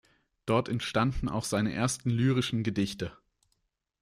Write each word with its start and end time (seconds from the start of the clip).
Dort 0.47 0.67
entstanden 0.67 1.29
auch 1.29 1.43
seine 1.43 1.73
ersten 1.75 2.09
lyrischen 2.09 2.63
Gedichte. 2.63 3.15